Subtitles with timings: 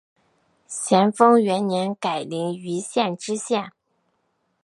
[0.65, 3.71] 咸丰元年改临榆县知县。